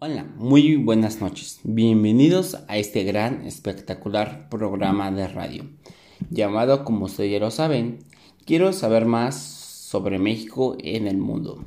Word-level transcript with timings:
Hola, 0.00 0.24
muy 0.36 0.74
buenas 0.74 1.20
noches. 1.20 1.60
Bienvenidos 1.62 2.58
a 2.66 2.78
este 2.78 3.04
gran, 3.04 3.46
espectacular 3.46 4.48
programa 4.48 5.12
de 5.12 5.28
radio. 5.28 5.66
Llamado, 6.30 6.84
como 6.84 7.04
ustedes 7.04 7.30
ya 7.30 7.38
lo 7.38 7.52
saben, 7.52 8.00
Quiero 8.44 8.72
saber 8.72 9.06
más 9.06 9.36
sobre 9.36 10.18
México 10.18 10.76
en 10.80 11.06
el 11.06 11.16
mundo. 11.16 11.64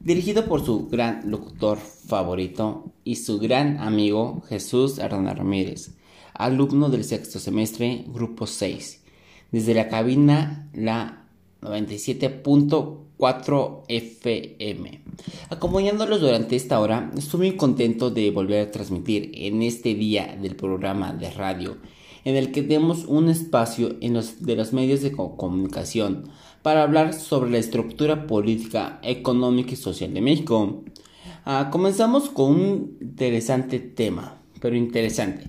Dirigido 0.00 0.46
por 0.46 0.66
su 0.66 0.88
gran 0.88 1.30
locutor 1.30 1.78
favorito 1.78 2.92
y 3.04 3.14
su 3.16 3.38
gran 3.38 3.78
amigo 3.78 4.42
Jesús 4.48 4.98
Hernández 4.98 5.38
Ramírez, 5.38 5.90
alumno 6.34 6.90
del 6.90 7.04
sexto 7.04 7.38
semestre, 7.38 8.04
grupo 8.08 8.46
6, 8.48 9.04
desde 9.52 9.72
la 9.72 9.88
cabina 9.88 10.68
La 10.74 11.23
97.4 11.64 13.82
FM. 13.88 15.00
Acompañándolos 15.48 16.20
durante 16.20 16.54
esta 16.56 16.80
hora, 16.80 17.10
estoy 17.16 17.38
muy 17.38 17.56
contento 17.56 18.10
de 18.10 18.30
volver 18.30 18.68
a 18.68 18.70
transmitir 18.70 19.30
en 19.34 19.62
este 19.62 19.94
día 19.94 20.36
del 20.40 20.56
programa 20.56 21.14
de 21.14 21.30
radio, 21.30 21.78
en 22.24 22.36
el 22.36 22.52
que 22.52 22.62
tenemos 22.62 23.06
un 23.06 23.30
espacio 23.30 23.96
en 24.00 24.12
los, 24.14 24.42
de 24.42 24.56
los 24.56 24.72
medios 24.72 25.00
de 25.00 25.12
comunicación 25.12 26.28
para 26.62 26.82
hablar 26.82 27.14
sobre 27.14 27.50
la 27.50 27.58
estructura 27.58 28.26
política, 28.26 28.98
económica 29.02 29.72
y 29.72 29.76
social 29.76 30.14
de 30.14 30.20
México. 30.20 30.84
Ah, 31.44 31.68
comenzamos 31.70 32.30
con 32.30 32.52
un 32.52 32.96
interesante 33.00 33.80
tema, 33.80 34.40
pero 34.60 34.76
interesante 34.76 35.44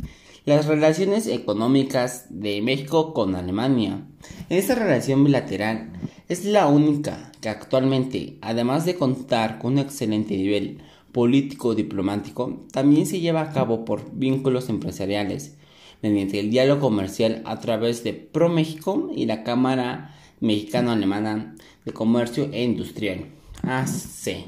las 0.45 0.67
relaciones 0.67 1.25
económicas 1.25 2.27
de 2.29 2.61
México 2.61 3.13
con 3.13 3.35
Alemania. 3.35 4.05
Esta 4.49 4.75
relación 4.75 5.23
bilateral 5.23 5.91
es 6.29 6.45
la 6.45 6.67
única 6.67 7.31
que 7.41 7.49
actualmente, 7.49 8.37
además 8.41 8.85
de 8.85 8.95
contar 8.95 9.57
con 9.57 9.73
un 9.73 9.79
excelente 9.79 10.37
nivel 10.37 10.83
político-diplomático, 11.11 12.65
también 12.71 13.07
se 13.07 13.19
lleva 13.19 13.41
a 13.41 13.51
cabo 13.51 13.85
por 13.85 14.11
vínculos 14.13 14.69
empresariales, 14.69 15.57
mediante 16.03 16.39
el 16.39 16.51
diálogo 16.51 16.81
comercial 16.81 17.41
a 17.45 17.59
través 17.59 18.03
de 18.03 18.13
ProMéxico 18.13 19.09
y 19.15 19.25
la 19.25 19.43
Cámara 19.43 20.15
Mexicano-Alemana 20.41 21.55
de 21.85 21.93
Comercio 21.93 22.49
e 22.51 22.63
Industrial, 22.63 23.25
AC, 23.63 24.45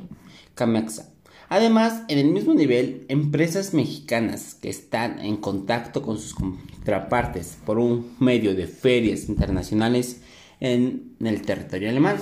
CAMEXA. 0.54 1.17
Además, 1.50 2.04
en 2.10 2.18
el 2.18 2.28
mismo 2.28 2.54
nivel, 2.54 3.06
empresas 3.08 3.74
mexicanas 3.74 4.56
que 4.56 4.70
están 4.70 5.20
en 5.20 5.38
contacto 5.38 6.02
con 6.02 6.18
sus 6.18 6.34
contrapartes 6.34 7.58
por 7.66 7.80
un 7.80 8.16
medio 8.20 8.54
de 8.54 8.68
ferias 8.68 9.30
internacionales 9.30 10.22
en 10.60 11.16
el 11.24 11.42
territorio 11.44 11.90
alemán. 11.90 12.18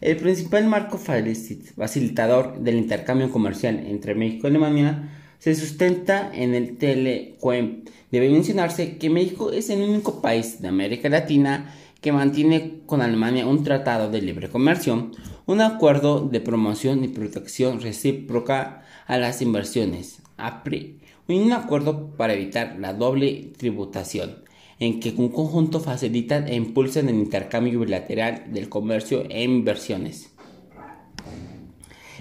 El 0.00 0.16
principal 0.16 0.66
marco 0.66 0.98
facilitador 0.98 2.60
del 2.60 2.76
intercambio 2.76 3.30
comercial 3.30 3.84
entre 3.86 4.14
México 4.14 4.46
y 4.46 4.50
Alemania 4.50 5.16
se 5.40 5.54
sustenta 5.54 6.30
en 6.32 6.54
el 6.54 6.76
Telecoem. 6.78 7.84
Debe 8.12 8.30
mencionarse 8.30 8.98
que 8.98 9.10
México 9.10 9.50
es 9.52 9.68
el 9.70 9.82
único 9.82 10.22
país 10.22 10.62
de 10.62 10.68
América 10.68 11.08
Latina 11.08 11.74
que 12.00 12.12
mantiene 12.12 12.80
con 12.86 13.02
Alemania 13.02 13.46
un 13.46 13.62
tratado 13.62 14.10
de 14.10 14.22
libre 14.22 14.48
comercio, 14.48 15.10
un 15.46 15.60
acuerdo 15.60 16.20
de 16.20 16.40
promoción 16.40 17.04
y 17.04 17.08
protección 17.08 17.80
recíproca 17.80 18.84
a 19.06 19.18
las 19.18 19.42
inversiones, 19.42 20.22
APRI, 20.36 20.98
y 21.28 21.34
un 21.38 21.52
acuerdo 21.52 22.08
para 22.16 22.34
evitar 22.34 22.76
la 22.78 22.94
doble 22.94 23.52
tributación, 23.56 24.36
en 24.78 24.98
que 24.98 25.14
un 25.16 25.28
conjunto 25.28 25.80
facilitan 25.80 26.48
e 26.48 26.54
impulsan 26.54 27.08
el 27.08 27.16
intercambio 27.16 27.80
bilateral 27.80 28.44
del 28.52 28.68
comercio 28.68 29.24
e 29.28 29.42
inversiones. 29.42 30.30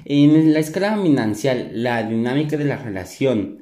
En 0.05 0.53
la 0.53 0.59
escala 0.59 1.01
financiera, 1.01 1.69
la 1.71 2.03
dinámica 2.03 2.57
de 2.57 2.65
la 2.65 2.77
relación 2.77 3.59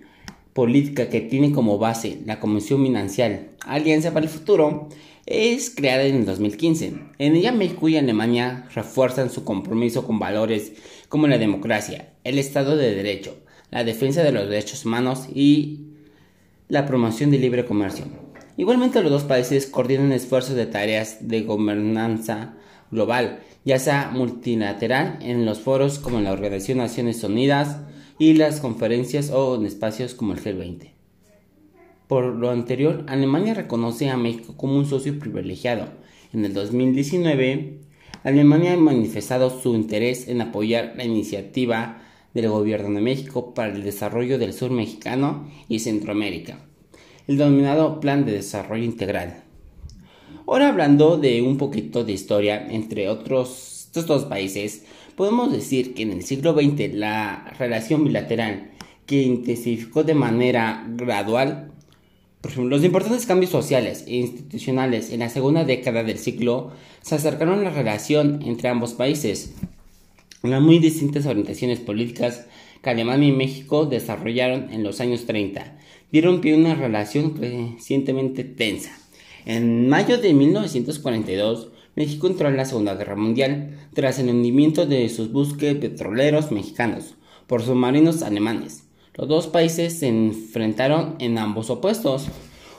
política 0.53 1.09
que 1.09 1.21
tiene 1.21 1.51
como 1.51 1.77
base 1.77 2.19
la 2.25 2.39
Comisión 2.39 2.83
Financiera 2.83 3.43
Alianza 3.65 4.11
para 4.13 4.25
el 4.25 4.31
Futuro 4.31 4.89
es 5.27 5.69
creada 5.69 6.03
en 6.03 6.15
el 6.15 6.25
2015. 6.25 6.93
En 7.19 7.35
ella 7.35 7.51
México 7.51 7.89
y 7.89 7.97
Alemania 7.97 8.67
refuerzan 8.73 9.29
su 9.29 9.43
compromiso 9.43 10.07
con 10.07 10.19
valores 10.19 10.71
como 11.09 11.27
la 11.27 11.37
democracia, 11.37 12.13
el 12.23 12.39
Estado 12.39 12.77
de 12.77 12.95
Derecho, 12.95 13.37
la 13.69 13.83
defensa 13.83 14.23
de 14.23 14.31
los 14.31 14.49
derechos 14.49 14.85
humanos 14.85 15.27
y 15.33 15.81
la 16.69 16.85
promoción 16.85 17.29
del 17.29 17.41
libre 17.41 17.65
comercio. 17.65 18.05
Igualmente 18.55 19.03
los 19.03 19.11
dos 19.11 19.23
países 19.25 19.67
coordinan 19.67 20.13
esfuerzos 20.13 20.55
de 20.55 20.65
tareas 20.65 21.27
de 21.27 21.41
gobernanza 21.41 22.55
global, 22.89 23.39
ya 23.65 23.79
sea 23.79 24.09
multilateral 24.11 25.19
en 25.21 25.45
los 25.45 25.59
foros 25.59 25.99
como 25.99 26.21
la 26.21 26.31
Organización 26.31 26.77
de 26.77 26.85
Naciones 26.85 27.23
Unidas 27.23 27.77
y 28.17 28.33
las 28.33 28.61
conferencias 28.61 29.29
o 29.29 29.55
en 29.55 29.65
espacios 29.65 30.13
como 30.13 30.33
el 30.33 30.41
G20. 30.41 30.96
Por 32.07 32.35
lo 32.35 32.49
anterior, 32.49 33.03
Alemania 33.07 33.53
reconoce 33.53 34.09
a 34.09 34.15
México 34.15 34.55
como 34.55 34.77
un 34.77 34.85
socio 34.85 35.19
privilegiado. 35.19 35.89
En 36.33 36.45
el 36.45 36.53
2019, 36.53 37.79
Alemania 38.23 38.73
ha 38.73 38.77
manifestado 38.77 39.49
su 39.49 39.75
interés 39.75 40.29
en 40.29 40.41
apoyar 40.41 40.93
la 40.95 41.03
iniciativa 41.03 42.01
del 42.33 42.49
Gobierno 42.49 42.95
de 42.95 43.01
México 43.01 43.53
para 43.53 43.73
el 43.73 43.83
desarrollo 43.83 44.37
del 44.37 44.53
sur 44.53 44.71
mexicano 44.71 45.49
y 45.67 45.79
Centroamérica, 45.79 46.59
el 47.27 47.37
denominado 47.37 47.99
Plan 47.99 48.25
de 48.25 48.31
Desarrollo 48.31 48.85
Integral. 48.85 49.43
Ahora 50.47 50.69
hablando 50.69 51.17
de 51.17 51.41
un 51.41 51.57
poquito 51.57 52.05
de 52.05 52.13
historia 52.13 52.67
entre 52.69 53.09
otros 53.09 53.87
estos 53.87 54.05
dos 54.05 54.25
países, 54.25 54.85
podemos 55.15 55.51
decir 55.51 55.93
que 55.93 56.03
en 56.03 56.11
el 56.11 56.23
siglo 56.23 56.53
XX 56.53 56.93
la 56.93 57.53
relación 57.59 58.05
bilateral 58.05 58.71
que 59.05 59.23
intensificó 59.23 60.03
de 60.03 60.13
manera 60.13 60.85
gradual 60.89 61.73
por 62.47 62.53
ejemplo, 62.53 62.77
los 62.77 62.85
importantes 62.85 63.25
cambios 63.25 63.51
sociales 63.51 64.05
e 64.07 64.15
institucionales 64.15 65.11
en 65.11 65.19
la 65.19 65.27
segunda 65.27 65.65
década 65.65 66.05
del 66.05 66.17
siglo 66.17 66.71
se 67.01 67.15
acercaron 67.15 67.59
a 67.59 67.63
la 67.63 67.71
relación 67.71 68.41
entre 68.45 68.69
ambos 68.69 68.93
países. 68.93 69.53
Las 70.43 70.61
muy 70.61 70.79
distintas 70.79 71.25
orientaciones 71.25 71.81
políticas 71.81 72.45
que 72.81 72.89
Alemania 72.89 73.27
y 73.27 73.33
México 73.33 73.85
desarrollaron 73.85 74.71
en 74.71 74.81
los 74.81 75.01
años 75.01 75.25
30 75.25 75.77
dieron 76.09 76.39
pie 76.39 76.53
a 76.53 76.57
una 76.57 76.75
relación 76.75 77.31
crecientemente 77.31 78.45
tensa. 78.45 78.97
En 79.43 79.89
mayo 79.89 80.17
de 80.17 80.33
1942, 80.33 81.67
México 81.97 82.27
entró 82.27 82.47
en 82.47 82.55
la 82.55 82.63
Segunda 82.63 82.95
Guerra 82.95 83.17
Mundial 83.17 83.77
tras 83.93 84.19
el 84.19 84.29
hundimiento 84.29 84.85
de 84.85 85.09
sus 85.09 85.33
buques 85.33 85.75
petroleros 85.75 86.53
mexicanos 86.53 87.15
por 87.45 87.61
submarinos 87.61 88.21
alemanes. 88.21 88.86
Los 89.17 89.27
dos 89.27 89.47
países 89.47 89.97
se 89.97 90.07
enfrentaron 90.07 91.15
en 91.17 91.39
ambos 91.39 91.71
opuestos, 91.71 92.27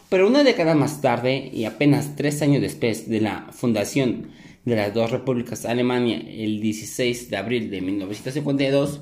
pero 0.09 0.28
una 0.28 0.44
década 0.44 0.76
más 0.76 1.00
tarde 1.00 1.50
y 1.53 1.65
apenas 1.65 2.15
tres 2.15 2.43
años 2.43 2.62
después 2.62 3.10
de 3.10 3.21
la 3.21 3.49
fundación 3.50 4.31
de 4.65 4.76
las 4.76 4.94
dos 4.94 5.10
repúblicas 5.10 5.65
Alemania 5.65 6.19
el 6.19 6.60
16 6.60 7.31
de 7.31 7.37
abril 7.37 7.71
de 7.71 7.81
1952, 7.81 9.00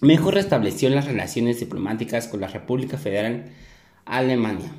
mejor 0.00 0.34
restableció 0.34 0.90
las 0.90 1.04
relaciones 1.04 1.60
diplomáticas 1.60 2.26
con 2.26 2.40
la 2.40 2.48
República 2.48 2.98
Federal 2.98 3.52
Alemania. 4.04 4.72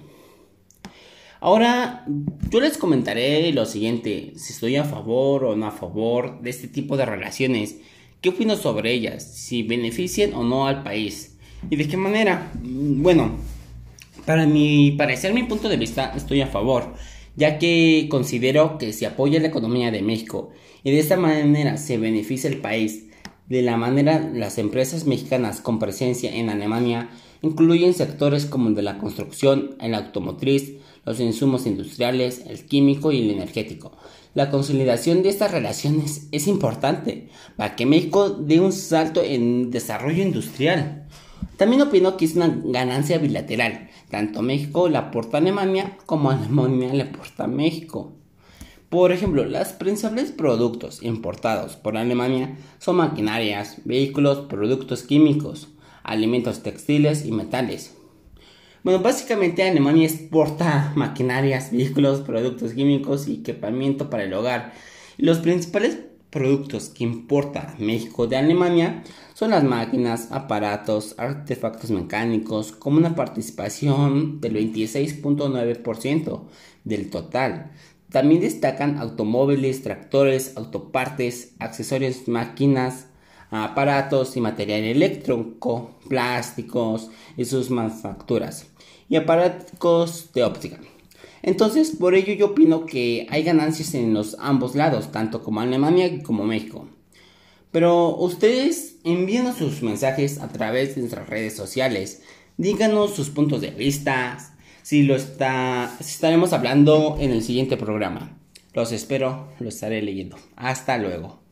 Ahora 1.40 2.06
yo 2.50 2.60
les 2.60 2.78
comentaré 2.78 3.54
lo 3.54 3.66
siguiente, 3.66 4.34
si 4.36 4.52
estoy 4.52 4.76
a 4.76 4.84
favor 4.84 5.46
o 5.46 5.56
no 5.56 5.68
a 5.68 5.72
favor 5.72 6.42
de 6.42 6.50
este 6.50 6.68
tipo 6.68 6.98
de 6.98 7.06
relaciones, 7.06 7.78
qué 8.20 8.30
opino 8.30 8.58
sobre 8.58 8.92
ellas, 8.92 9.24
si 9.24 9.64
benefician 9.64 10.34
o 10.34 10.44
no 10.44 10.68
al 10.68 10.84
país. 10.84 11.35
¿Y 11.70 11.76
de 11.78 11.88
qué 11.88 11.98
manera? 11.98 12.52
Bueno, 12.62 13.32
para 14.26 14.46
mi 14.46 14.92
parecer, 14.92 15.34
mi 15.34 15.44
punto 15.44 15.68
de 15.68 15.78
vista, 15.78 16.14
estoy 16.16 16.42
a 16.42 16.48
favor, 16.48 16.94
ya 17.36 17.58
que 17.58 18.08
considero 18.10 18.78
que 18.78 18.94
si 18.94 19.06
apoya 19.06 19.40
la 19.40 19.48
economía 19.48 19.92
de 19.92 20.04
México 20.04 20.52
y 20.84 20.92
de 20.92 21.00
esta 21.00 21.18
manera 21.18 21.78
se 21.78 21.98
beneficia 21.98 22.50
el 22.50 22.58
país, 22.58 23.06
de 23.48 23.62
la 23.62 23.78
manera 23.78 24.20
las 24.34 24.58
empresas 24.58 25.06
mexicanas 25.06 25.62
con 25.62 25.80
presencia 25.80 26.36
en 26.36 26.50
Alemania 26.50 27.10
incluyen 27.42 27.94
sectores 27.94 28.46
como 28.46 28.70
el 28.70 28.76
de 28.76 28.82
la 28.82 28.98
construcción, 28.98 29.76
el 29.80 29.94
automotriz, 29.94 30.74
los 31.06 31.20
insumos 31.20 31.68
industriales, 31.68 32.44
el 32.48 32.66
químico 32.66 33.12
y 33.12 33.22
el 33.22 33.32
energético. 33.32 33.92
La 34.34 34.50
consolidación 34.50 35.22
de 35.24 35.30
estas 35.30 35.52
relaciones 35.52 36.28
es 36.32 36.48
importante 36.48 37.30
para 37.56 37.76
que 37.76 37.86
México 37.86 38.30
dé 38.30 38.60
un 38.60 38.72
salto 38.72 39.24
en 39.24 39.70
desarrollo 39.72 40.24
industrial. 40.24 41.08
También 41.58 41.82
opino 41.82 42.18
que 42.18 42.26
es 42.26 42.36
una 42.36 42.54
ganancia 42.66 43.18
bilateral. 43.18 43.90
Tanto 44.10 44.42
México 44.42 44.90
le 44.90 44.98
aporta 44.98 45.38
a 45.38 45.40
Alemania 45.40 45.98
como 46.06 46.32
Alemania 46.32 46.94
le 46.94 47.04
aporta 47.04 47.46
a 47.46 47.48
México. 47.48 48.14
Por 48.90 49.12
ejemplo, 49.12 49.44
los 49.46 49.70
principales 49.70 50.32
productos 50.32 51.02
importados 51.02 51.76
por 51.76 51.98
Alemania 51.98 52.56
son 52.80 52.98
maquinarias, 52.98 53.78
vehículos, 53.84 54.40
productos 54.48 55.04
químicos, 55.04 55.70
alimentos 56.04 56.62
textiles 56.62 57.26
y 57.26 57.32
metales. 57.32 57.96
Bueno, 58.84 59.00
básicamente 59.00 59.68
Alemania 59.68 60.08
exporta 60.08 60.94
maquinarias, 60.96 61.72
vehículos, 61.72 62.22
productos 62.22 62.74
químicos 62.74 63.28
y 63.28 63.36
equipamiento 63.36 64.10
para 64.10 64.26
el 64.26 64.34
hogar. 64.34 64.74
Los 65.18 65.40
principales 65.40 66.00
productos 66.36 66.90
que 66.90 67.06
importa 67.06 67.76
México 67.80 68.28
de 68.28 68.36
Alemania 68.36 69.04
son 69.34 69.52
las 69.52 69.64
máquinas, 69.64 70.34
aparatos, 70.34 71.16
artefactos 71.18 71.92
mecánicos, 71.92 72.74
con 72.74 72.98
una 72.98 73.16
participación 73.16 74.42
del 74.42 74.56
26.9% 74.56 76.42
del 76.84 77.10
total. 77.10 77.72
También 78.12 78.42
destacan 78.42 78.98
automóviles, 78.98 79.82
tractores, 79.82 80.58
autopartes, 80.58 81.54
accesorios, 81.60 82.28
máquinas, 82.28 83.08
aparatos 83.50 84.36
y 84.36 84.42
material 84.42 84.84
eléctrico, 84.84 85.96
plásticos 86.10 87.12
y 87.38 87.46
sus 87.46 87.70
manufacturas, 87.70 88.68
y 89.08 89.16
aparatos 89.16 90.34
de 90.34 90.44
óptica. 90.44 90.80
Entonces, 91.46 91.92
por 91.92 92.16
ello 92.16 92.34
yo 92.34 92.48
opino 92.48 92.88
que 92.88 93.28
hay 93.30 93.44
ganancias 93.44 93.94
en 93.94 94.16
los 94.16 94.36
ambos 94.40 94.74
lados, 94.74 95.12
tanto 95.12 95.44
como 95.44 95.62
Alemania 95.62 96.24
como 96.24 96.44
México. 96.44 96.88
Pero 97.72 98.18
ustedes 98.18 98.96
envíenos 99.04 99.58
sus 99.58 99.84
mensajes 99.84 100.40
a 100.40 100.48
través 100.48 100.96
de 100.96 101.02
nuestras 101.02 101.30
redes 101.30 101.56
sociales. 101.56 102.24
Díganos 102.58 103.14
sus 103.14 103.30
puntos 103.30 103.62
de 103.62 103.70
vista. 103.70 104.56
Si 104.82 105.04
lo 105.04 105.16
está, 105.16 105.96
estaremos 106.00 106.52
hablando 106.52 107.18
en 107.20 107.30
el 107.30 107.44
siguiente 107.44 107.78
programa. 107.78 108.40
Los 108.74 108.92
espero, 108.92 109.50
lo 109.60 109.70
estaré 109.70 110.02
leyendo. 110.02 110.38
Hasta 110.56 110.98
luego. 110.98 111.45